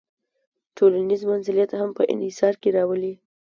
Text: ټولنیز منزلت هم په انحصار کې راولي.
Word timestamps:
ټولنیز 0.77 1.21
منزلت 1.31 1.71
هم 1.79 1.89
په 1.97 2.03
انحصار 2.13 2.53
کې 2.61 2.69
راولي. 2.77 3.13